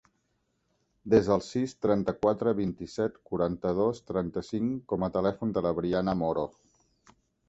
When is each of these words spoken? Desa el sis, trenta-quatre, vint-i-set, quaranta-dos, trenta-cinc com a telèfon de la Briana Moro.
Desa 1.13 1.33
el 1.33 1.41
sis, 1.47 1.73
trenta-quatre, 1.85 2.53
vint-i-set, 2.59 3.19
quaranta-dos, 3.31 3.99
trenta-cinc 4.13 4.79
com 4.95 5.05
a 5.05 5.11
telèfon 5.19 5.53
de 5.59 5.63
la 5.67 5.73
Briana 5.81 6.17
Moro. 6.23 6.47